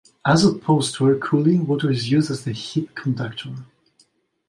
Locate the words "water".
1.67-1.91